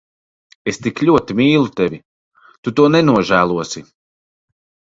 [0.71, 2.01] Es tik ļoti mīlu tevi.
[2.65, 3.89] Tu to nenožēlosi.